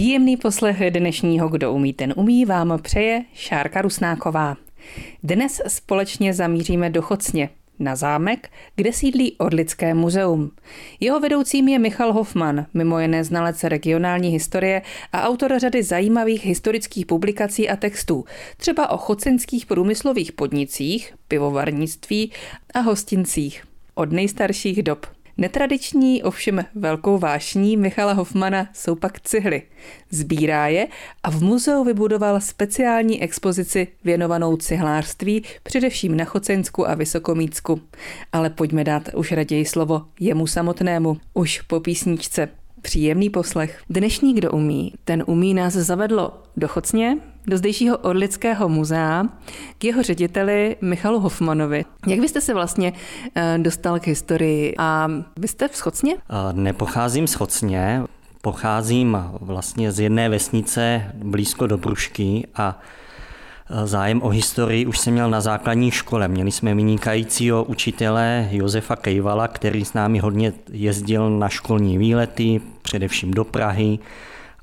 [0.00, 4.56] Příjemný poslech dnešního Kdo umí, ten umí vám přeje Šárka Rusnáková.
[5.22, 10.50] Dnes společně zamíříme do Chocně, na zámek, kde sídlí Orlické muzeum.
[11.00, 14.82] Jeho vedoucím je Michal Hofman, mimo jiné znalec regionální historie
[15.12, 18.24] a autor řady zajímavých historických publikací a textů,
[18.56, 22.32] třeba o chocenských průmyslových podnicích, pivovarnictví
[22.74, 23.64] a hostincích
[23.94, 25.06] od nejstarších dob.
[25.40, 29.62] Netradiční, ovšem velkou vášní Michala Hofmana jsou pak cihly.
[30.10, 30.86] Zbírá je
[31.22, 37.80] a v muzeu vybudoval speciální expozici věnovanou cihlářství, především na Chocensku a Vysokomícku.
[38.32, 42.48] Ale pojďme dát už raději slovo jemu samotnému, už po písničce.
[42.82, 43.82] Příjemný poslech.
[43.90, 49.24] Dnešní Kdo umí, ten umí nás zavedlo do Chocně, do zdejšího Orlického muzea,
[49.78, 51.84] k jeho řediteli Michalu Hofmanovi.
[52.06, 52.92] Jak byste se vlastně
[53.34, 56.16] eh, dostal k historii a vy jste v Schocně?
[56.52, 58.02] Nepocházím z Chocně,
[58.42, 62.80] pocházím vlastně z jedné vesnice blízko do Brušky a
[63.70, 66.28] eh, Zájem o historii už jsem měl na základní škole.
[66.28, 73.30] Měli jsme vynikajícího učitele Josefa Kejvala, který s námi hodně jezdil na školní výlety, především
[73.30, 73.98] do Prahy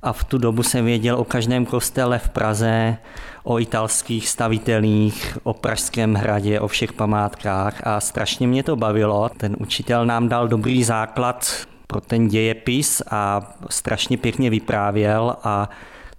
[0.02, 2.98] a v tu dobu jsem věděl o každém kostele v Praze,
[3.44, 9.30] o italských stavitelích, o Pražském hradě, o všech památkách a strašně mě to bavilo.
[9.38, 15.70] Ten učitel nám dal dobrý základ pro ten dějepis a strašně pěkně vyprávěl a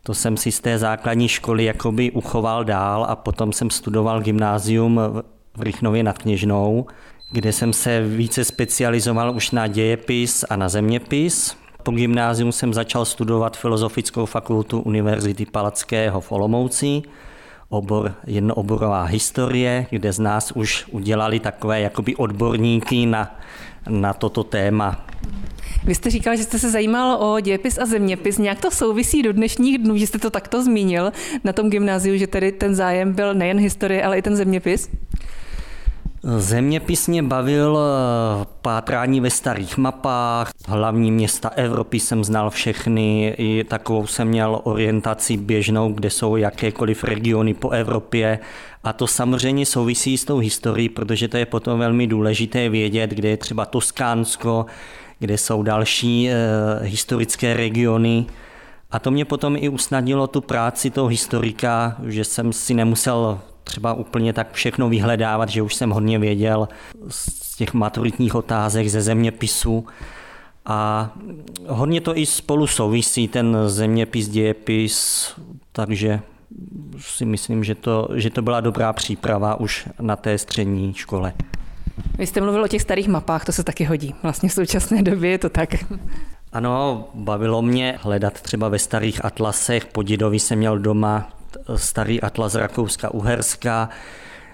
[0.02, 5.00] to jsem si z té základní školy jakoby uchoval dál a potom jsem studoval gymnázium
[5.56, 6.86] v Rychnově nad Kněžnou,
[7.32, 11.56] kde jsem se více specializoval už na dějepis a na zeměpis.
[11.82, 17.02] Po gymnáziu jsem začal studovat Filozofickou fakultu Univerzity Palackého v Olomouci,
[17.68, 23.40] obor, jednooborová historie, kde z nás už udělali takové jakoby odborníky na,
[23.88, 25.06] na toto téma.
[25.84, 28.38] Vy jste říkal, že jste se zajímal o dějepis a zeměpis.
[28.38, 31.12] Nějak to souvisí do dnešních dnů, že jste to takto zmínil
[31.44, 34.90] na tom gymnáziu, že tedy ten zájem byl nejen historie, ale i ten zeměpis?
[36.22, 44.06] Zeměpisně bavil eh, pátrání ve starých mapách, hlavní města Evropy jsem znal všechny, i takovou
[44.06, 48.38] jsem měl orientaci běžnou, kde jsou jakékoliv regiony po Evropě.
[48.84, 53.28] A to samozřejmě souvisí s tou historií, protože to je potom velmi důležité vědět, kde
[53.28, 54.66] je třeba Toskánsko,
[55.18, 56.34] kde jsou další e,
[56.82, 58.26] historické regiony.
[58.90, 63.92] A to mě potom i usnadnilo tu práci toho historika, že jsem si nemusel třeba
[63.92, 66.68] úplně tak všechno vyhledávat, že už jsem hodně věděl
[67.08, 69.86] z těch maturitních otázek ze zeměpisu.
[70.66, 71.10] A
[71.66, 75.28] hodně to i spolu souvisí, ten zeměpis, dějepis,
[75.72, 76.20] takže
[76.98, 81.32] si myslím, že to, že to byla dobrá příprava už na té střední škole.
[82.18, 84.14] Vy jste mluvil o těch starých mapách, to se taky hodí.
[84.22, 85.68] Vlastně v současné době je to tak.
[86.52, 89.86] Ano, bavilo mě hledat třeba ve starých atlasech.
[89.86, 91.37] Po dědovi jsem měl doma
[91.76, 93.88] starý atlas Rakouska-Uherska,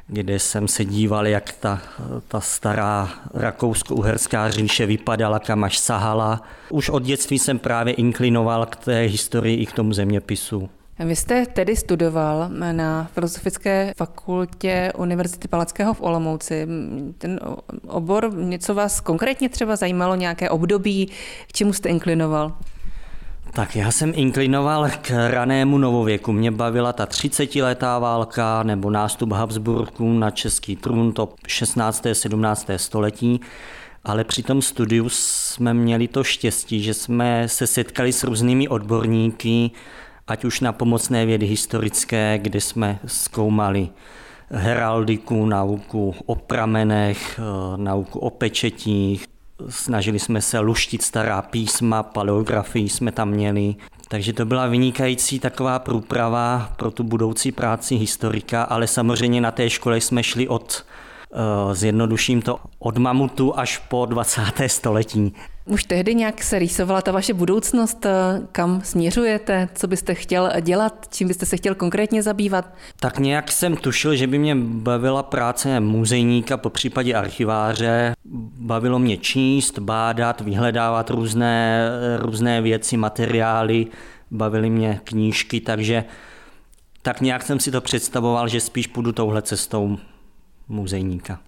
[0.06, 1.80] kde jsem se díval, jak ta,
[2.28, 6.42] ta stará rakousko-uherská říše vypadala, kam až sahala.
[6.70, 10.68] Už od dětství jsem právě inklinoval k té historii i k tomu zeměpisu.
[10.98, 16.66] Vy jste tedy studoval na Filozofické fakultě Univerzity Palackého v Olomouci.
[17.18, 17.40] Ten
[17.86, 21.06] obor, něco vás konkrétně třeba zajímalo, nějaké období,
[21.46, 22.52] k čemu jste inklinoval?
[23.54, 26.32] Tak já jsem inklinoval k ranému novověku.
[26.32, 32.06] Mě bavila ta 30-letá válka nebo nástup Habsburků na český trůn, to 16.
[32.12, 32.70] 17.
[32.76, 33.40] století.
[34.04, 39.70] Ale při tom studiu jsme měli to štěstí, že jsme se setkali s různými odborníky,
[40.26, 43.88] ať už na pomocné vědy historické, kde jsme zkoumali
[44.50, 49.33] heraldiku, nauku o pramenech, eh, nauku o pečetích,
[49.68, 53.74] Snažili jsme se luštit stará písma, paleografii jsme tam měli.
[54.08, 59.70] Takže to byla vynikající taková průprava pro tu budoucí práci historika, ale samozřejmě na té
[59.70, 60.86] škole jsme šli od
[61.32, 64.40] eh, zjednoduším to od mamutu až po 20.
[64.66, 65.34] století.
[65.66, 68.10] Už tehdy nějak se rýsovala ta vaše budoucnost, eh,
[68.52, 72.74] kam směřujete, co byste chtěl dělat, čím byste se chtěl konkrétně zabývat?
[73.00, 78.14] Tak nějak jsem tušil, že by mě bavila práce muzejníka, po případě archiváře.
[78.58, 81.88] Bavilo mě číst, bádat, vyhledávat různé,
[82.18, 83.86] různé věci, materiály,
[84.30, 86.04] bavily mě knížky, takže
[87.02, 89.98] tak nějak jsem si to představoval, že spíš půjdu touhle cestou
[90.68, 91.40] muzejníka.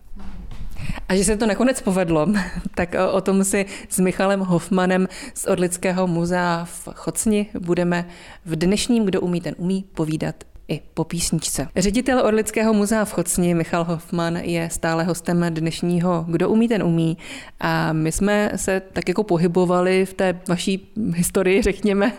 [1.09, 2.27] A že se to nakonec povedlo,
[2.75, 8.09] tak o tom si s Michalem Hofmanem z Orlického muzea v Chocni budeme
[8.45, 11.69] v dnešním Kdo umí, ten umí povídat i po písničce.
[11.77, 17.19] Ředitel Orlického muzea v Chocni Michal Hoffman je stále hostem dnešního Kdo umí, ten umí.
[17.61, 22.13] A my jsme se tak jako pohybovali v té vaší historii, řekněme,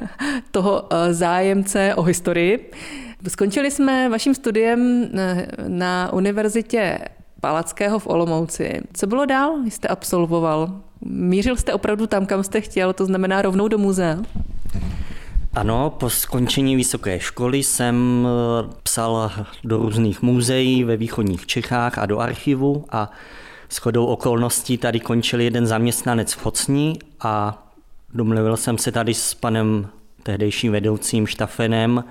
[0.50, 2.70] toho eh, zájemce o historii.
[3.28, 6.98] Skončili jsme vaším studiem eh, na univerzitě
[7.40, 8.80] Palackého v Olomouci.
[8.92, 10.80] Co bylo dál, jste absolvoval?
[11.00, 14.16] Mířil jste opravdu tam, kam jste chtěl, to znamená rovnou do muzea?
[15.54, 19.32] Ano, po skončení vysoké školy jsem eh, psal
[19.64, 23.10] do různých muzeí ve východních Čechách a do archivu a
[23.68, 27.62] s chodou okolností tady končil jeden zaměstnanec v Chocni a
[28.14, 29.88] domluvil jsem se tady s panem
[30.22, 32.04] tehdejším vedoucím Štafenem,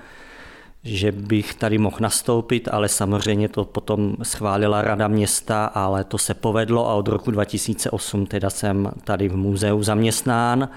[0.84, 6.34] že bych tady mohl nastoupit, ale samozřejmě to potom schválila rada města, ale to se
[6.34, 10.68] povedlo a od roku 2008 teda jsem tady v muzeu zaměstnán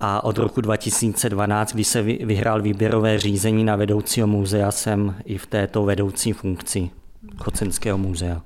[0.00, 5.46] a od roku 2012, kdy se vyhrál výběrové řízení na vedoucího muzea, jsem i v
[5.46, 6.90] této vedoucí funkci
[7.38, 8.42] Chocenského muzea.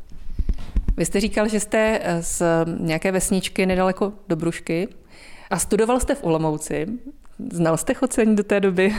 [0.96, 2.42] Vy jste říkal, že jste z
[2.78, 4.88] nějaké vesničky nedaleko do Brušky
[5.50, 6.86] a studoval jste v Olomouci.
[7.52, 8.94] Znal jste Chocení do té doby?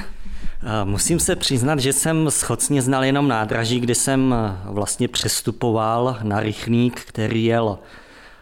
[0.83, 4.35] Musím se přiznat, že jsem schocně znal jenom nádraží, kde jsem
[4.65, 7.79] vlastně přestupoval na rychlík, který jel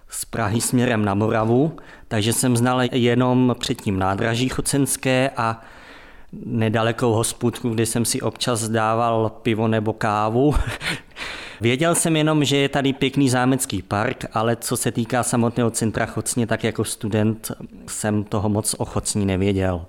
[0.09, 5.61] z Prahy směrem na Moravu, takže jsem znal jenom předtím nádraží chocenské a
[6.45, 10.55] nedalekou hospůdku, kde jsem si občas dával pivo nebo kávu.
[11.61, 16.05] Věděl jsem jenom, že je tady pěkný zámecký park, ale co se týká samotného centra
[16.05, 17.51] Chocně, tak jako student
[17.87, 19.85] jsem toho moc o Chocní nevěděl.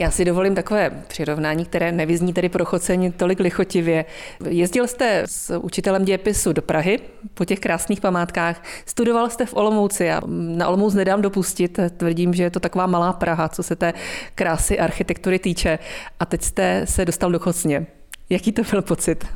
[0.00, 4.04] Já si dovolím takové přirovnání, které nevyzní tedy pro chocení tolik lichotivě.
[4.48, 7.00] Jezdil jste s učitelem dějepisu do Prahy
[7.34, 12.42] po těch krásných památkách, studoval jste v Olomouci a na Olomouc nedám dopustit, tvrdím, že
[12.42, 13.94] je to taková malá Praha, co se té
[14.34, 15.78] krásy architektury týče.
[16.20, 17.86] A teď jste se dostal do Chocně.
[18.30, 19.26] Jaký to byl pocit?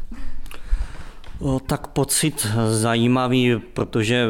[1.39, 4.27] O, tak pocit zajímavý, protože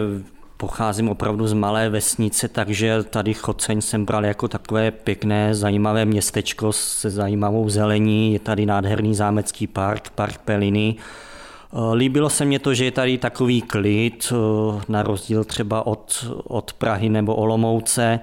[0.64, 6.72] pocházím opravdu z malé vesnice, takže tady Choceň jsem bral jako takové pěkné, zajímavé městečko
[6.72, 8.32] se zajímavou zelení.
[8.32, 10.96] Je tady nádherný zámecký park, park Peliny.
[10.96, 16.26] Eh, líbilo se mně to, že je tady takový klid, eh, na rozdíl třeba od,
[16.44, 18.20] od Prahy nebo Olomouce.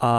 [0.00, 0.14] A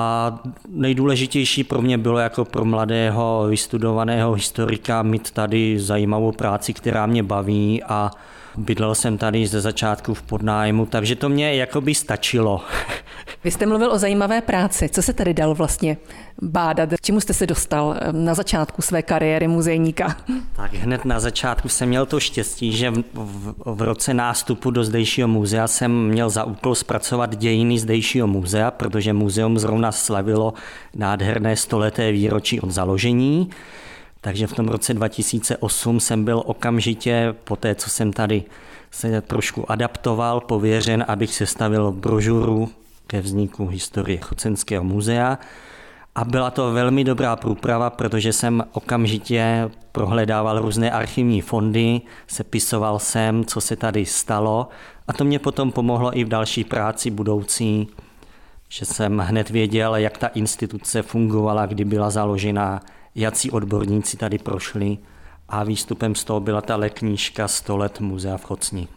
[0.69, 7.23] nejdůležitější pro mě bylo jako pro mladého vystudovaného historika mít tady zajímavou práci, která mě
[7.23, 8.11] baví a
[8.57, 12.61] Bydlel jsem tady ze začátku v podnájmu, takže to mě jakoby stačilo.
[13.43, 14.89] Vy jste mluvil o zajímavé práci.
[14.89, 15.97] Co se tady dal vlastně
[16.41, 16.89] bádat?
[16.89, 20.17] K čemu jste se dostal eh, na začátku své kariéry muzejníka?
[20.55, 24.83] Tak hned na začátku jsem měl to štěstí, že v, v, v roce nástupu do
[24.83, 30.53] zdejšího muzea jsem měl za úkol zpracovat dějiny zdejšího muzea, protože muzeum zrovna slavilo
[30.95, 33.49] nádherné stoleté výročí od založení.
[34.25, 38.43] Takže v tom roce 2008 jsem byl okamžitě, po té, co jsem tady
[38.91, 42.69] se trošku adaptoval, pověřen, abych sestavil brožuru
[43.07, 45.39] ke vzniku historie Chocenského muzea.
[46.15, 53.45] A byla to velmi dobrá průprava, protože jsem okamžitě prohledával různé archivní fondy, sepisoval jsem,
[53.45, 54.67] co se tady stalo
[55.07, 57.87] a to mě potom pomohlo i v další práci budoucí,
[58.69, 62.81] že jsem hned věděl, jak ta instituce fungovala, kdy byla založena,
[63.15, 64.97] jací odborníci tady prošli
[65.49, 68.87] a výstupem z toho byla ta leknížka 100 let muzea v Chocni.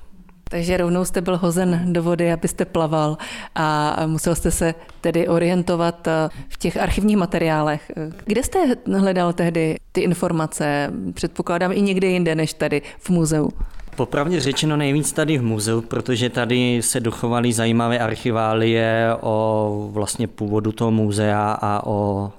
[0.50, 3.19] Takže rovnou jste byl hozen do vody, abyste plaval
[3.55, 7.93] a musel jste se tedy orientovat eh, v těch archivních materiálech.
[8.25, 10.93] Kde jste hledal tehdy ty informace?
[11.14, 13.50] Předpokládám i někde jinde než tady v muzeu.
[13.97, 20.73] Popravdě řečeno nejvíc tady v muzeu, protože tady se dochovaly zajímavé archiválie o vlastně původu
[20.73, 22.31] toho muzea a o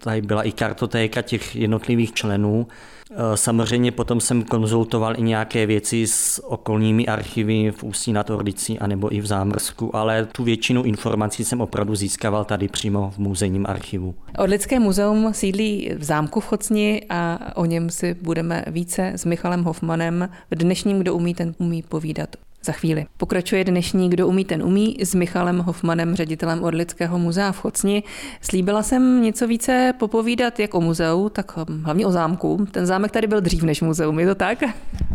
[0.00, 2.66] tady byla i kartotéka těch jednotlivých členů.
[3.10, 8.78] E, samozřejmě potom jsem konzultoval i nějaké věci s okolními archivy v Ústí nad Orlicí
[8.78, 13.66] anebo i v Zámrsku, ale tu většinu informací jsem opravdu získával tady přímo v muzejním
[13.68, 14.14] archivu.
[14.38, 19.64] Orlické muzeum sídlí v zámku v Chocni a o něm si budeme více s Michalem
[19.64, 23.06] Hofmanem v dnešním Kdo umí, ten umí povídat za chvíli.
[23.16, 28.02] Pokračuje dnešní Kdo umí, ten umí s Michalem Hofmanem, ředitelem Orlického muzea v Chocni.
[28.40, 32.66] Slíbila jsem něco více popovídat jak o muzeu, tak hlavně o zámku.
[32.70, 34.62] Ten zámek tady byl dřív než muzeum, je to tak?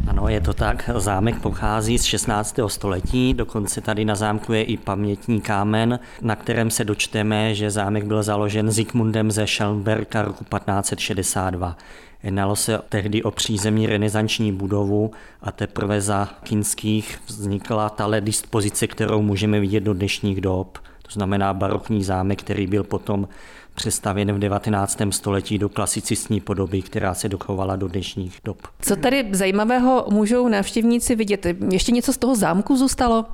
[0.08, 0.90] Ano, je to tak.
[0.98, 2.60] Zámek pochází z 16.
[2.68, 8.04] století, dokonce tady na zámku je i pamětní kámen, na kterém se dočteme, že zámek
[8.04, 11.78] byl založen Zikmundem ze Schellenberga roku 1562.
[12.24, 15.12] Jednalo se tehdy o přízemní renesanční budovu
[15.42, 20.78] a teprve za kinských vznikla ta dispozice, kterou můžeme vidět do dnešních dob.
[21.02, 23.28] To znamená barokní zámek, který byl potom
[23.76, 25.02] přestavěn v 19.
[25.10, 28.58] století do klasicistní podoby, která se dochovala do dnešních dob.
[28.82, 31.46] Co tady zajímavého můžou návštěvníci vidět?
[31.72, 33.26] Ještě něco z toho zámku zůstalo?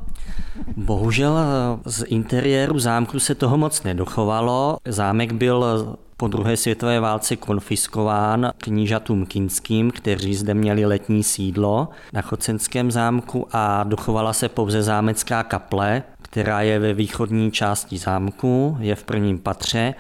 [0.77, 1.37] Bohužel
[1.85, 4.77] z interiéru zámku se toho moc nedochovalo.
[4.87, 12.21] Zámek byl po druhé světové válce konfiskován knížatům kinským, kteří zde měli letní sídlo na
[12.21, 18.95] Chocenském zámku a dochovala se pouze zámecká kaple, která je ve východní části zámku, je
[18.95, 19.93] v prvním patře.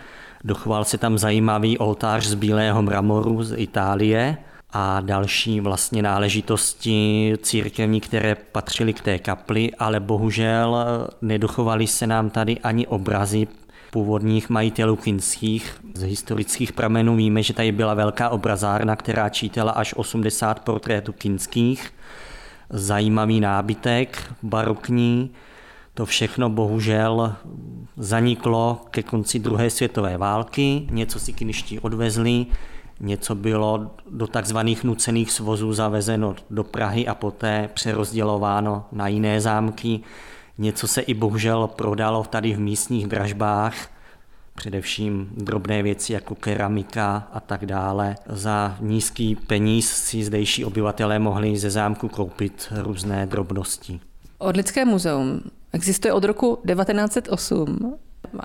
[0.43, 4.37] Dochoval se tam zajímavý oltář z bílého mramoru z Itálie
[4.71, 10.77] a další vlastně náležitosti církevní, které patřily k té kapli, ale bohužel
[11.21, 13.47] nedochovaly se nám tady ani obrazy
[13.95, 15.79] původních majitelů kinských.
[15.93, 21.93] Z historických pramenů víme, že tady byla velká obrazárna, která čítala až 80 portrétů kinských.
[22.69, 25.31] Zajímavý nábytek barokní.
[25.93, 27.35] To všechno bohužel
[27.97, 30.87] zaniklo ke konci druhé světové války.
[30.91, 32.45] Něco si kiniští odvezli,
[32.99, 39.99] něco bylo do takzvaných nucených svozů zavezeno do Prahy a poté přerozdělováno na jiné zámky.
[40.57, 43.75] Něco se i bohužel prodalo tady v místních dražbách,
[44.55, 48.15] především drobné věci jako keramika a tak dále.
[48.29, 53.99] Za nízký peníz si zdejší obyvatelé mohli ze zámku koupit různé drobnosti.
[54.37, 55.41] Odlické muzeum
[55.73, 57.97] existuje od roku 1908.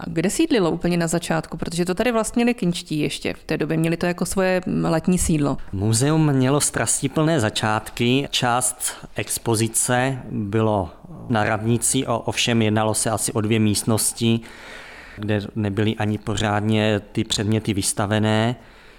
[0.06, 1.56] Kde sídlilo úplně na začátku?
[1.56, 3.34] Protože to tady vlastnili kinčtí ještě.
[3.34, 5.56] V té době měli to jako svoje letní sídlo.
[5.72, 8.28] Muzeum mělo strastiplné začátky.
[8.30, 10.90] Část expozice bylo
[11.28, 14.40] na Radnici, ovšem jednalo se asi o dvě místnosti,
[15.16, 18.56] kde nebyly ani pořádně ty předměty vystavené.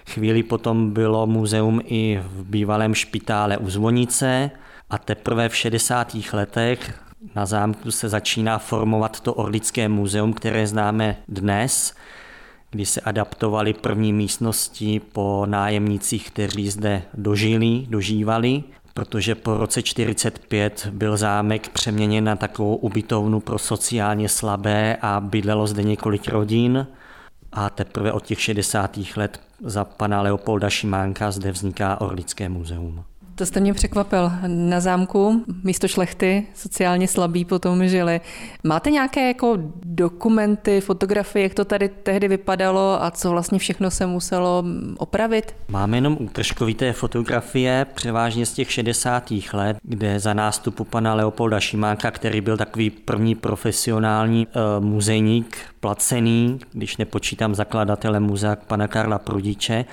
[0.09, 4.51] Chvíli potom bylo muzeum i v bývalém špitále u Zvonice
[4.89, 6.15] a teprve v 60.
[6.33, 7.01] letech
[7.35, 11.93] na zámku se začíná formovat to Orlické muzeum, které známe dnes,
[12.71, 18.63] kdy se adaptovaly první místnosti po nájemnicích, kteří zde dožili, dožívali,
[18.93, 25.67] protože po roce 45 byl zámek přeměněn na takovou ubytovnu pro sociálně slabé a bydlelo
[25.67, 26.87] zde několik rodin.
[27.53, 28.97] A teprve od těch 60.
[29.15, 33.03] let za pana Leopolda Šimánka zde vzniká Orlické muzeum.
[33.35, 34.31] To jste mě překvapil.
[34.47, 38.21] Na zámku místo šlechty sociálně slabí potom žili.
[38.63, 44.05] Máte nějaké jako dokumenty, fotografie, jak to tady tehdy vypadalo a co vlastně všechno se
[44.05, 44.63] muselo
[44.97, 45.55] opravit?
[45.67, 49.31] Máme jenom útržkovité fotografie, převážně z těch 60.
[49.53, 56.59] let, kde za nástupu pana Leopolda Šimáka, který byl takový první profesionální uh, muzejník, placený,
[56.73, 59.85] když nepočítám zakladatele muzea pana Karla Prudiče,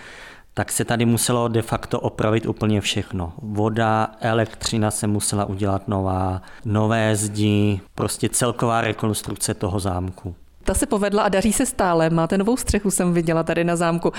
[0.59, 3.33] tak se tady muselo de facto opravit úplně všechno.
[3.43, 10.35] Voda, elektřina se musela udělat nová, nové zdi, prostě celková rekonstrukce toho zámku.
[10.69, 12.11] Ta se povedla a daří se stále.
[12.11, 14.13] Máte novou střechu, jsem viděla tady na zámku.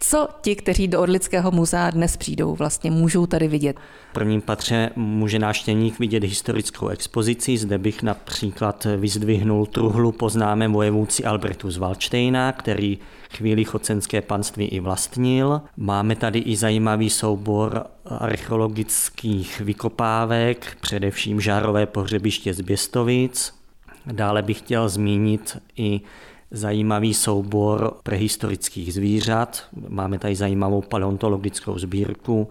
[0.00, 3.76] Co ti, kteří do Orlického muzea dnes přijdou, vlastně můžou tady vidět?
[4.10, 7.56] V prvním patře může náštěvník vidět historickou expozici.
[7.56, 12.98] Zde bych například vyzdvihnul truhlu po známém vojevůdci Albertu z Valštejna, který
[13.36, 15.60] chvíli chocenské panství i vlastnil.
[15.76, 23.55] Máme tady i zajímavý soubor archeologických vykopávek, především žárové pohřebiště z Běstovic.
[24.12, 26.00] Dále bych chtěl zmínit i
[26.50, 29.64] zajímavý soubor prehistorických zvířat.
[29.88, 32.48] Máme tady zajímavou paleontologickou sbírku.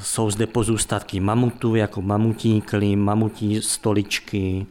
[0.00, 4.66] Jsou zde pozůstatky mamutů, jako mamutí klím, mamutí stoličky.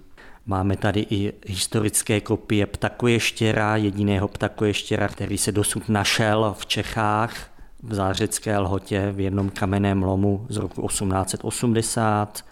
[0.46, 7.94] Máme tady i historické kopie ptakoještěra, jediného ptakoještěra, který se dosud našel v Čechách v
[7.94, 12.46] Zářecké lhotě v jednom kamenném lomu z roku 1880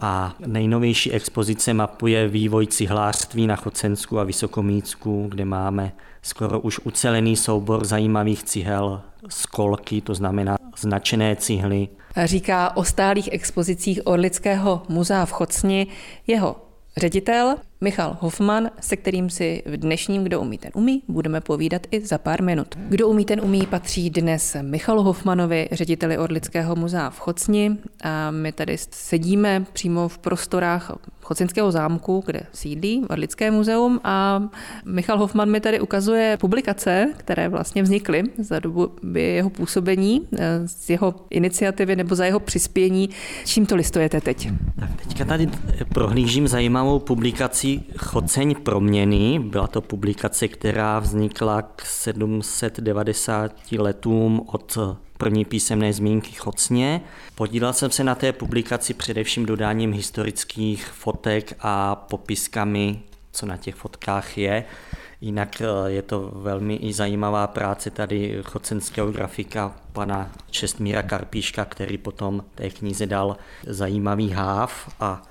[0.00, 5.92] a nejnovější expozice mapuje vývoj cihlářství na Chocensku a Vysokomícku, kde máme
[6.22, 11.88] skoro už ucelený soubor zajímavých cihel z kolky, to znamená značené cihly.
[12.24, 15.86] Říká o stálých expozicích Orlického muzea v Chocni
[16.26, 16.56] jeho
[16.96, 22.06] ředitel Michal Hofman, se kterým si v dnešním Kdo umí, ten umí, budeme povídat i
[22.06, 22.78] za pár minut.
[22.88, 27.76] Kdo umí, ten umí patří dnes Michalu Hofmanovi, řediteli Orlického muzea v Chocni.
[28.02, 34.42] A my tady sedíme přímo v prostorách Chocinského zámku, kde sídlí Orlické muzeum a
[34.84, 40.28] Michal Hofman mi tady ukazuje publikace, které vlastně vznikly za dobu jeho působení,
[40.66, 43.10] z jeho iniciativy nebo za jeho přispění.
[43.44, 44.48] Čím to listujete teď?
[44.80, 45.48] Tak teďka tady
[45.94, 49.38] prohlížím zajímavou publikaci Choceň proměny.
[49.38, 54.78] Byla to publikace, která vznikla k 790 letům od
[55.18, 57.00] první písemné zmínky Chocně.
[57.34, 63.74] Podílel jsem se na té publikaci především dodáním historických fotek a popiskami, co na těch
[63.74, 64.64] fotkách je.
[65.20, 71.98] Jinak eh, je to velmi i zajímavá práce tady chocenského grafika pana Čestmíra Karpíška, který
[71.98, 73.36] potom té knize dal
[73.66, 75.22] zajímavý háv a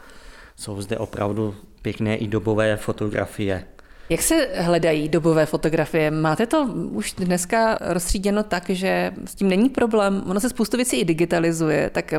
[0.55, 3.63] jsou zde opravdu pěkné i dobové fotografie.
[4.09, 6.11] Jak se hledají dobové fotografie?
[6.11, 10.23] Máte to už dneska rozstříděno tak, že s tím není problém?
[10.27, 12.13] Ono se spoustu věcí i digitalizuje, tak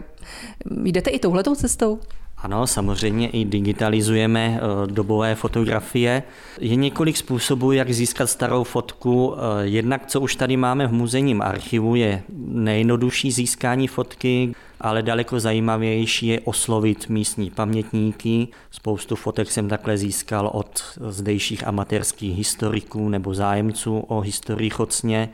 [0.71, 2.01] jdete i touhletou cestou?
[2.43, 6.23] Ano, samozřejmě i digitalizujeme eh, dobové fotografie.
[6.61, 9.35] Je několik způsobů, jak získat starou fotku.
[9.35, 15.41] Eh, jednak, co už tady máme v muzejním archivu, je nejjednodušší získání fotky, ale daleko
[15.41, 18.49] zajímavější je oslovit místní pamětníky.
[18.71, 25.29] Spoustu fotek jsem takhle získal od zdejších amatérských historiků nebo zájemců o historii Chocně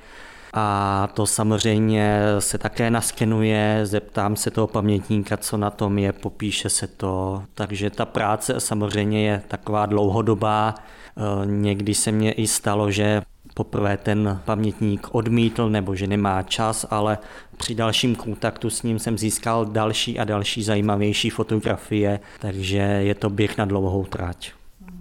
[0.53, 6.69] a to samozřejmě se také naskenuje, zeptám se toho pamětníka, co na tom je, popíše
[6.69, 10.75] se to, takže ta práce samozřejmě je taková dlouhodobá.
[10.75, 13.23] E, někdy se mně i stalo, že
[13.55, 17.19] poprvé ten pamětník odmítl nebo že nemá čas, ale
[17.57, 23.31] při dalším kontaktu s ním jsem získal další a další zajímavější fotografie, takže je to
[23.31, 24.53] běh na dlouhou trať.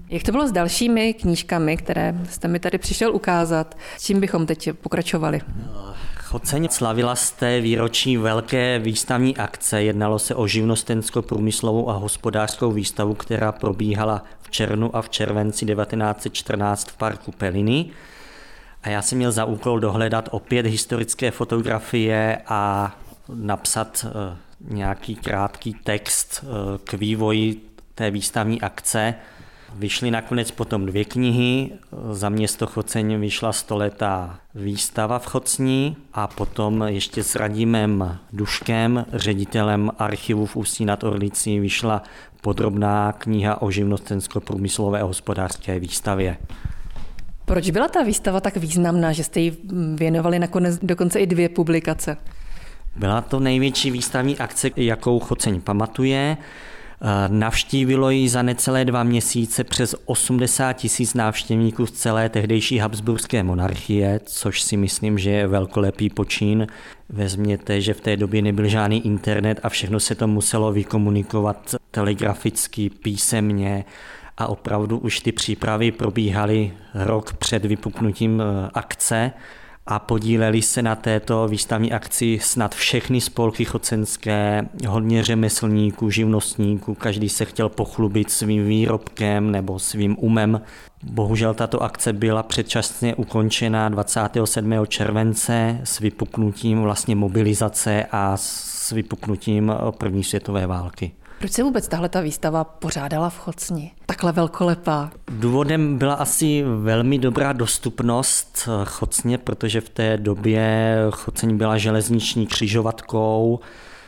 [0.09, 3.77] Jak to bylo s dalšími knížkami, které jste mi tady přišel ukázat?
[3.97, 5.41] S čím bychom teď pokračovali?
[6.17, 9.83] Choceň slavila z té výročí velké výstavní akce.
[9.83, 15.65] Jednalo se o živnostenskou, průmyslovou a hospodářskou výstavu, která probíhala v červnu a v červenci
[15.65, 17.85] 1914 v parku Peliny.
[18.83, 22.95] A já jsem měl za úkol dohledat opět historické fotografie a
[23.29, 27.61] napsat eh, nějaký krátký text eh, k vývoji
[27.95, 29.15] té výstavní akce.
[29.77, 31.71] Vyšly nakonec potom dvě knihy.
[32.11, 39.91] Za město Choceň vyšla stoletá výstava v Chocni a potom ještě s Radimem Duškem, ředitelem
[39.99, 42.03] archivu v Ústí nad Orlicí, vyšla
[42.41, 46.37] podrobná kniha o živnostensko-průmyslové a hospodářské výstavě.
[47.45, 49.57] Proč byla ta výstava tak významná, že jste jí
[49.95, 52.17] věnovali nakonec dokonce i dvě publikace?
[52.95, 56.37] Byla to největší výstavní akce, jakou Choceň pamatuje.
[57.27, 64.19] Navštívilo ji za necelé dva měsíce přes 80 tisíc návštěvníků z celé tehdejší Habsburské monarchie,
[64.25, 66.67] což si myslím, že je velkolepý počín.
[67.09, 72.89] Vezměte, že v té době nebyl žádný internet a všechno se to muselo vykomunikovat telegraficky,
[72.89, 73.85] písemně
[74.37, 79.31] a opravdu už ty přípravy probíhaly rok před vypuknutím e, akce
[79.87, 87.29] a podíleli se na této výstavní akci snad všechny spolky chocenské, hodně řemeslníků, živnostníků, každý
[87.29, 90.61] se chtěl pochlubit svým výrobkem nebo svým umem.
[91.03, 94.73] Bohužel tato akce byla předčasně ukončena 27.
[94.87, 101.11] července s vypuknutím vlastně mobilizace a s vypuknutím první světové války.
[101.39, 103.91] Proč se vůbec tahle ta výstava pořádala v Chocni?
[104.05, 105.11] Takhle velkolepá.
[105.31, 113.59] Důvodem byla asi velmi dobrá dostupnost Chocně, protože v té době Choceň byla železniční křižovatkou.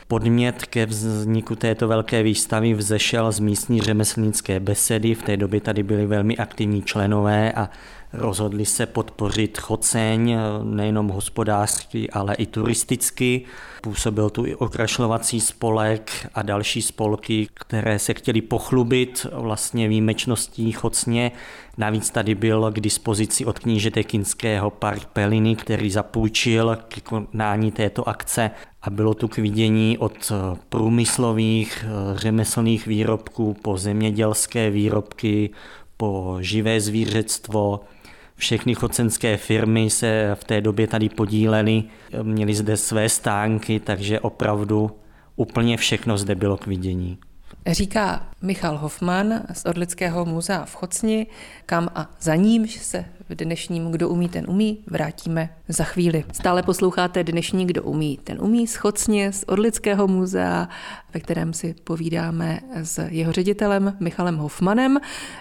[0.08, 5.14] Podmět ke vzniku této velké výstavy vzešel z místní řemeslnické besedy.
[5.14, 7.68] V té době tady byli velmi aktivní členové a
[8.12, 13.44] rozhodli se podpořit Choceň nejenom hospodářsky, ale i turisticky.
[13.82, 21.32] Působil tu i okrašlovací spolek a další spolky, které se chtěli pochlubit vlastně výjimečností Chocně.
[21.78, 28.08] Navíc tady byl k dispozici od knížete Kinského park Peliny, který zapůjčil k konání této
[28.08, 28.50] akce
[28.82, 30.32] a bylo tu k vidění od
[30.68, 35.50] průmyslových řemeslných výrobků po zemědělské výrobky,
[35.96, 37.80] po živé zvířectvo,
[38.38, 41.82] všechny chocenské firmy se v té době tady podílely,
[42.22, 44.90] měli zde své stánky, takže opravdu
[45.36, 47.18] úplně všechno zde bylo k vidění.
[47.66, 51.26] Říká Michal Hofman z Orlického muzea v Chocni,
[51.66, 56.24] kam a za nímž se v dnešním Kdo umí, ten umí vrátíme za chvíli.
[56.32, 60.68] Stále posloucháte dnešní Kdo umí, ten umí z Chocně, z Orlického muzea,
[61.14, 64.98] ve kterém si povídáme s jeho ředitelem Michalem Hofmanem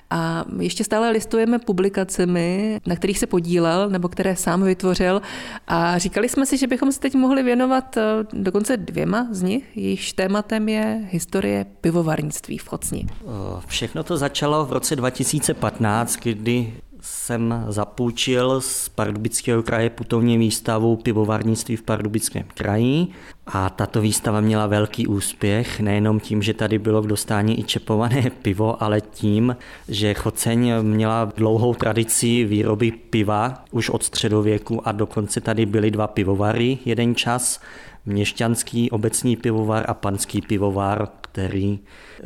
[0.10, 5.21] a ještě stále listujeme publikacemi, na kterých se podílel nebo které sám vytvořil
[5.67, 9.78] a říkali jsme si, že bychom se teď mohli věnovat eh, dokonce dvěma z nich,
[9.78, 13.08] jejichž tématem je historie pivovarnictví v Chocni.
[13.12, 13.26] Eh,
[13.67, 21.75] všechno to začalo v roce 2015, kdy jsem zapůjčil z Pardubického kraje putovní výstavu pivovarnictví
[21.75, 23.07] v Pardubickém kraji
[23.47, 28.29] a tato výstava měla velký úspěch, nejenom tím, že tady bylo k dostání i čepované
[28.41, 29.55] pivo, ale tím,
[29.88, 36.07] že Choceň měla dlouhou tradici výroby piva už od středověku a dokonce tady byly dva
[36.07, 37.62] pivovary jeden čas,
[38.05, 41.79] měšťanský obecní pivovar a panský pivovar, který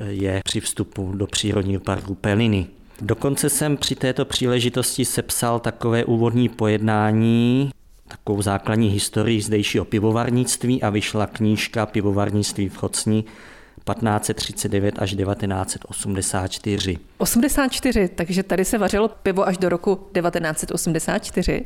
[0.07, 2.67] je při vstupu do přírodního parku Peliny.
[3.03, 7.71] Dokonce jsem při této příležitosti sepsal takové úvodní pojednání,
[8.07, 16.97] takovou základní historii zdejšího pivovarnictví a vyšla knížka Pivovarnictví v Chocni 1539 až 1984.
[17.17, 21.63] 84, takže tady se vařilo pivo až do roku 1984?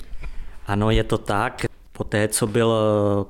[0.67, 1.65] Ano, je to tak.
[1.97, 2.73] Poté, co byl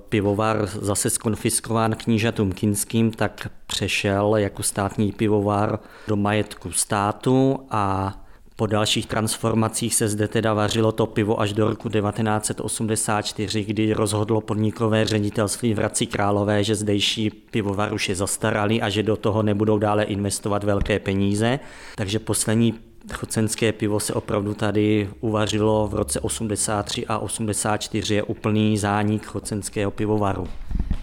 [0.09, 8.13] pivovar zase skonfiskován knížatům kinským, tak přešel jako státní pivovar do majetku státu a
[8.55, 14.41] po dalších transformacích se zde teda vařilo to pivo až do roku 1984, kdy rozhodlo
[14.41, 19.43] podnikové ředitelství v Hradci Králové, že zdejší pivovar už je zastaralý a že do toho
[19.43, 21.59] nebudou dále investovat velké peníze.
[21.95, 22.73] Takže poslední
[23.13, 29.91] chocenské pivo se opravdu tady uvařilo v roce 83 a 84 je úplný zánik chocenského
[29.91, 30.47] pivovaru.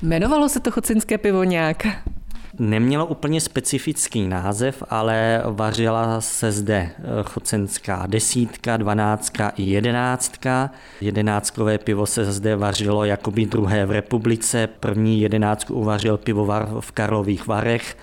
[0.02, 1.86] Jmenovalo se to chocenské pivo nějak?
[2.58, 10.70] Nemělo úplně specifický název, ale vařila se zde eh, chocenská desítka, dvanáctka i jedenáctka.
[11.00, 14.66] Jedenáctkové pivo se zde vařilo jakoby druhé v republice.
[14.66, 17.96] První jedenáctku uvařil pivovar v Karlových Varech,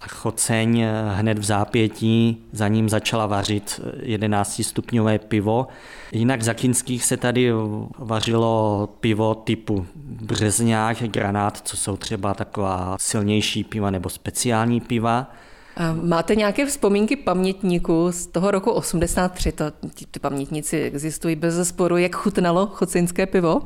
[0.00, 0.84] a choceň
[1.14, 5.66] hned v zápětí za ním začala vařit 11-stupňové pivo.
[6.12, 7.52] Jinak za kinských se tady
[7.98, 15.30] vařilo pivo typu březňák, granát, co jsou třeba taková silnější piva nebo speciální piva.
[15.76, 19.52] A máte nějaké vzpomínky pamětníků z toho roku 83?
[19.52, 19.64] To,
[20.10, 21.96] ty pamětníci existují bez sporu.
[21.96, 23.60] Jak chutnalo chocinské pivo?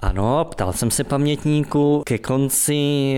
[0.00, 2.02] Ano, ptal jsem se pamětníků.
[2.06, 3.14] Ke konci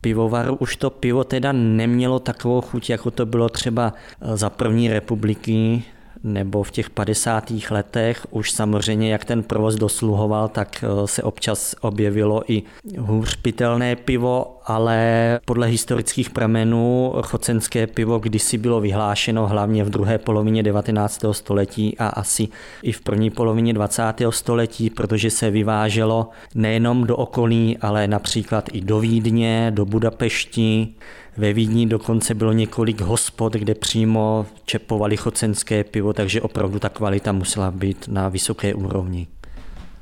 [0.00, 4.88] pivovaru už to pivo teda nemělo takovou chuť, jako to bylo třeba eh, za první
[4.88, 5.82] republiky
[6.24, 7.52] nebo v těch 50.
[7.70, 12.62] letech už samozřejmě, jak ten provoz dosluhoval, tak eh, se občas objevilo i
[12.98, 20.18] hůř pitelné pivo, ale podle historických pramenů chocenské pivo kdysi bylo vyhlášeno hlavně v druhé
[20.18, 21.24] polovině 19.
[21.32, 22.48] století a asi
[22.82, 24.02] i v první polovině 20.
[24.30, 30.88] století, protože se vyváželo nejenom do okolí, ale například i do Vídně, do Budapešti,
[31.36, 37.32] ve Vídni dokonce bylo několik hospod, kde přímo čepovali chocenské pivo, takže opravdu ta kvalita
[37.32, 39.26] musela být na vysoké úrovni.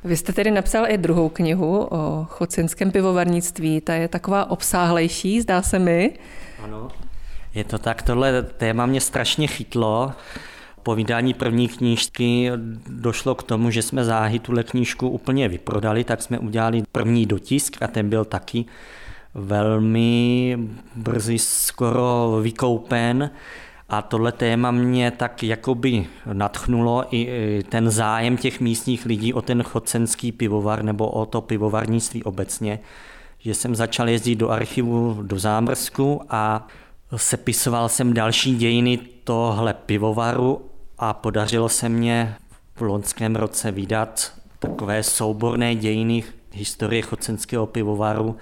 [0.04, 3.80] Vy jste tedy napsal i druhou knihu o chocenském pivovarnictví.
[3.80, 6.18] Ta je taková obsáhlejší, zdá se mi.
[6.64, 6.88] Ano,
[7.54, 8.02] je to tak.
[8.02, 10.12] Tohle téma mě strašně chytlo.
[10.82, 12.50] Po vydání první knížky
[12.86, 17.82] došlo k tomu, že jsme záhy tuhle knížku úplně vyprodali, tak jsme udělali první dotisk
[17.82, 18.64] a ten byl taky
[19.34, 20.58] velmi
[20.94, 23.30] brzy skoro vykoupen
[23.88, 29.62] a tohle téma mě tak jakoby natchnulo i ten zájem těch místních lidí o ten
[29.62, 32.78] chocenský pivovar nebo o to pivovarnictví obecně,
[33.38, 36.66] že jsem začal jezdit do archivu do Zámrsku a
[37.16, 42.34] sepisoval jsem další dějiny tohle pivovaru a podařilo se mě
[42.74, 48.36] v loňském roce vydat takové souborné dějiny historie chocenského pivovaru,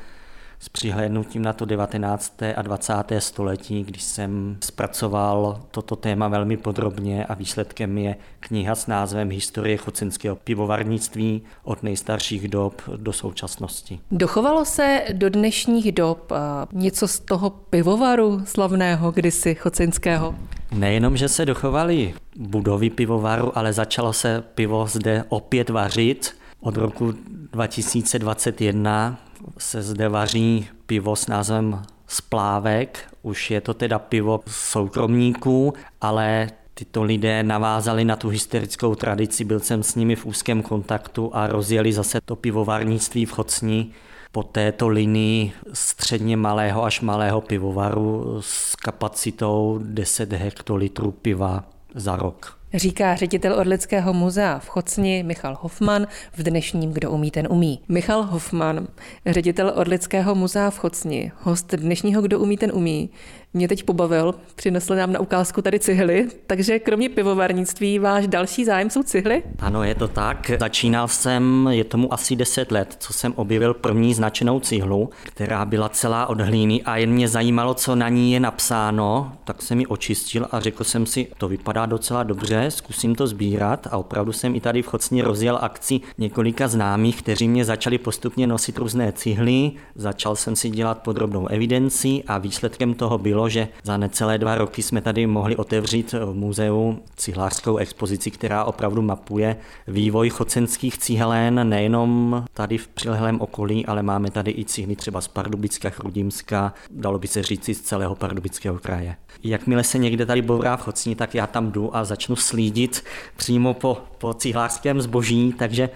[0.61, 2.42] s přihlédnutím na to 19.
[2.57, 2.95] a 20.
[3.19, 9.77] století, když jsem zpracoval toto téma velmi podrobně a výsledkem je kniha s názvem Historie
[9.77, 14.01] chocenského pivovarnictví od nejstarších dob do současnosti.
[14.11, 16.33] Dochovalo se do dnešních dob
[16.73, 20.35] něco z toho pivovaru slavného kdysi chocenského?
[20.73, 26.37] Nejenom, že se dochovaly budovy pivovaru, ale začalo se pivo zde opět vařit.
[26.61, 27.14] Od roku
[27.53, 29.19] 2021
[29.59, 32.99] se zde vaří pivo s názvem Splávek.
[33.22, 39.61] Už je to teda pivo soukromníků, ale tyto lidé navázali na tu historickou tradici, byl
[39.61, 43.90] jsem s nimi v úzkém kontaktu a rozjeli zase to pivovarnictví v Chocni
[44.33, 52.59] po této linii středně malého až malého pivovaru s kapacitou 10 hektolitrů piva za rok.
[52.74, 57.81] Říká ředitel Orlického muzea v Chocni Michal Hofman v dnešním Kdo umí, ten umí.
[57.88, 58.87] Michal Hofman,
[59.26, 63.11] ředitel Orlického muzea v Chocni, host dnešního Kdo umí, ten umí,
[63.57, 68.90] mě teď pobavil, přinesl nám na ukázku tady cihly, takže kromě pivovarnictví váš další zájem
[68.90, 69.42] jsou cihly?
[69.59, 70.50] Ano, je to tak.
[70.61, 75.88] Začínal jsem, je tomu asi 10 let, co jsem objevil první značenou cihlu, která byla
[75.88, 79.87] celá od hlíny a jen mě zajímalo, co na ní je napsáno, tak jsem ji
[79.87, 84.33] očistil a řekl jsem si, to vypadá docela dobře, dobře, zkusím to sbírat a opravdu
[84.33, 89.12] jsem i tady v Chocni rozjel akci několika známých, kteří mě začali postupně nosit různé
[89.12, 94.55] cihly, začal jsem si dělat podrobnou evidenci a výsledkem toho bylo, že za necelé dva
[94.55, 99.57] roky jsme tady mohli otevřít v muzeu cihlářskou expozici, která opravdu mapuje
[99.88, 105.29] vývoj chocenských cihelen nejenom tady v přilehlém okolí, ale máme tady i cihly třeba z
[105.29, 109.16] Pardubicka, Chrudimska, dalo by se říci z celého Pardubického kraje.
[109.42, 113.04] Jakmile se někde tady bourá v Chocni, tak já tam jdu a začnu slídit
[113.37, 115.90] přímo po, po cihlářském zboží, takže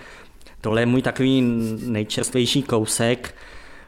[0.60, 1.42] tohle je můj takový
[1.86, 3.34] nejčerstvější kousek.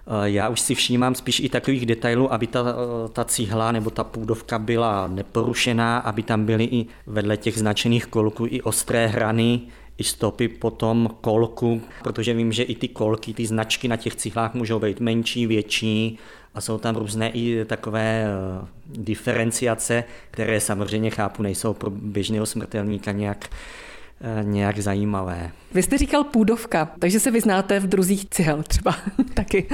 [0.06, 3.90] Eh, já už si všímám spíš i takových detailů, aby ta, eh, ta cihla nebo
[3.90, 9.60] ta půdovka byla neporušená, aby tam byly i vedle těch značených kolků i ostré hrany,
[9.98, 14.16] i stopy po tom kolku, protože vím, že i ty kolky, ty značky na těch
[14.16, 16.18] cihlách můžou být menší, větší
[16.54, 23.12] a jsou tam různé i takové eh, diferenciace, které samozřejmě chápu, nejsou pro běžného smrtelníka
[23.12, 23.91] nějak Eh,
[24.42, 25.50] nějak zajímavé.
[25.74, 28.94] Vy jste říkal půdovka, takže se vyznáte v druzích cihel třeba
[29.34, 29.66] taky.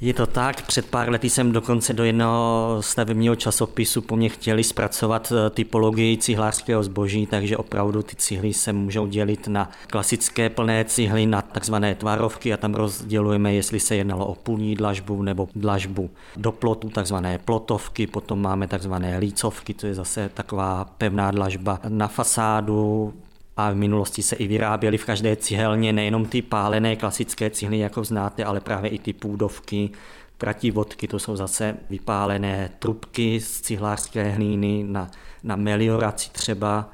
[0.00, 4.64] Je to tak, před pár lety jsem dokonce do jednoho stavebního časopisu po mně chtěli
[4.64, 10.84] zpracovat eh, typologii cihlářského zboží, takže opravdu ty cihly se můžou dělit na klasické plné
[10.84, 16.10] cihly, na takzvané tvarovky a tam rozdělujeme, jestli se jednalo o půlní dlažbu nebo dlažbu
[16.36, 22.08] do plotu, takzvané plotovky, potom máme takzvané lícovky, to je zase taková pevná dlažba na
[22.08, 23.12] fasádu,
[23.56, 28.04] a v minulosti se i vyráběly v každé cihelně nejenom ty pálené klasické cihly, jako
[28.04, 29.90] znáte, ale právě i ty půdovky,
[30.38, 35.10] tratí vodky, to jsou zase vypálené trubky z cihlářské hlíny na,
[35.42, 36.90] na melioraci třeba,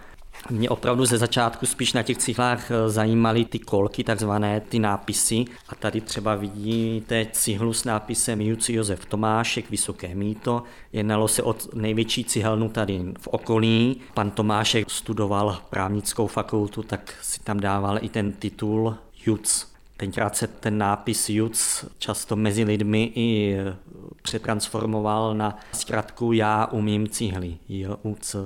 [0.50, 5.44] mě opravdu ze začátku spíš na těch cihlách eh, zajímaly ty kolky, takzvané ty nápisy.
[5.68, 10.62] A tady třeba vidíte cihlu s nápisem Juci Josef Tomášek, Vysoké míto.
[10.92, 14.00] Jednalo se o největší cihelnu tady v okolí.
[14.14, 19.66] Pan Tomášek studoval právnickou fakultu, tak si tam dával i ten titul Juc.
[19.96, 23.76] Tenkrát se ten nápis Juc často mezi lidmi i eh,
[24.22, 28.36] přetransformoval na zkratku Já umím cihly, JUC.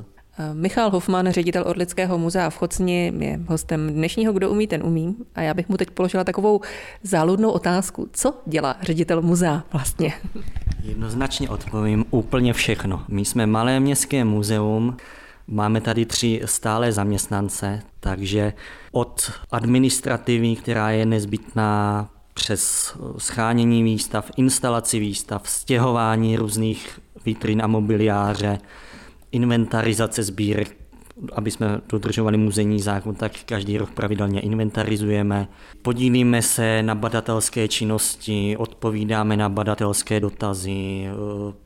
[0.52, 5.16] Michal Hofman, ředitel Orlického muzea v Chocni, je hostem dnešního Kdo umí, ten umí.
[5.34, 6.60] A já bych mu teď položila takovou
[7.02, 8.08] záludnou otázku.
[8.12, 10.12] Co dělá ředitel muzea vlastně?
[10.82, 13.04] Jednoznačně odpovím úplně všechno.
[13.08, 14.96] My jsme malé městské muzeum,
[15.46, 18.52] Máme tady tři stále zaměstnance, takže
[18.92, 28.58] od administrativy, která je nezbytná přes schánění výstav, instalaci výstav, stěhování různých vitrin a mobiliáře,
[29.32, 30.76] inventarizace sbírek,
[31.32, 35.48] aby jsme dodržovali muzejní zákon, tak každý rok pravidelně inventarizujeme.
[35.82, 41.06] Podílíme se na badatelské činnosti, odpovídáme na badatelské dotazy,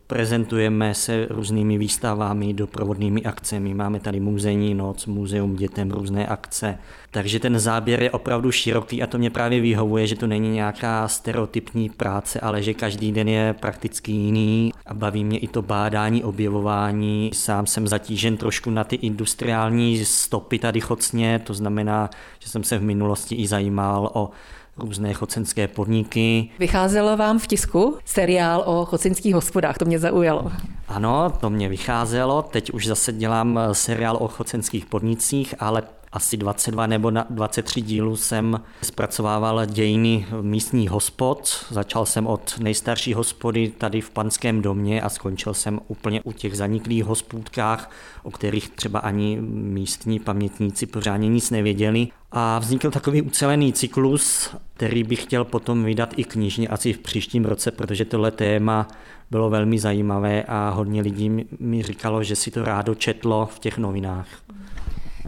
[0.07, 3.75] prezentujeme se různými výstavami, doprovodnými akcemi.
[3.75, 6.79] Máme tady muzejní noc, muzeum dětem, různé akce.
[7.11, 11.09] Takže ten záběr je opravdu široký a to mě právě vyhovuje, že to není nějaká
[11.09, 16.25] stereotypní práce, ale že každý den je prakticky jiný a baví mě i to bádání,
[16.25, 17.31] objevování.
[17.35, 22.79] Sám jsem zatížen trošku na ty industriální stopy tady chocně, to znamená, že jsem se
[22.79, 24.31] v minulosti i zajímal o
[24.79, 26.49] různé chocenské podniky.
[26.59, 30.53] Vycházelo vám v tisku seriál o chocenských hospodách, to mě zaujalo.
[30.89, 35.83] Ano, to mě vycházelo, teď už zase dělám seriál o chocenských podnicích, ale
[36.13, 41.67] asi 22 nebo 23 dílů jsem zpracovával dějiny místních hospod.
[41.71, 46.57] Začal jsem od nejstarší hospody tady v Panském domě a skončil jsem úplně u těch
[46.57, 47.91] zaniklých hospůdkách,
[48.23, 52.09] o kterých třeba ani místní pamětníci pořádně nic nevěděli.
[52.33, 57.45] A vznikl takový ucelený cyklus, který bych chtěl potom vydat i knižně asi v příštím
[57.45, 58.89] roce, protože tohle téma
[59.31, 63.79] bylo velmi zajímavé a hodně lidí mi říkalo, že si to rádo četlo v těch
[63.79, 64.29] novinách.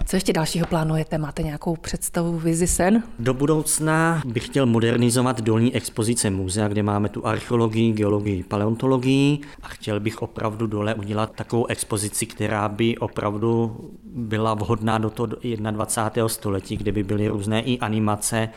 [0.06, 1.18] Co ještě dalšího plánujete?
[1.18, 3.02] Máte nějakou představu, vizi, sen?
[3.18, 9.68] Do budoucna bych chtěl modernizovat dolní expozice muzea, kde máme tu archeologii, geologii, paleontologii a
[9.68, 15.26] chtěl bych opravdu dole udělat takovou expozici, která by opravdu byla vhodná do toho
[15.70, 16.28] 21.
[16.28, 18.48] století, kde by byly různé i animace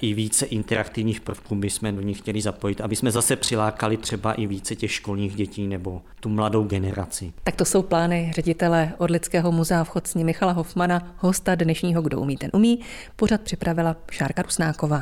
[0.00, 4.46] i více interaktivních prvků bychom do nich chtěli zapojit, aby jsme zase přilákali třeba i
[4.46, 7.32] více těch školních dětí nebo tu mladou generaci.
[7.44, 12.36] Tak to jsou plány ředitele Orlického muzea v Chocni Michala Hofmana, hosta dnešního Kdo umí,
[12.36, 12.80] ten umí.
[13.16, 14.94] Pořad připravila Šárka Rusnáková.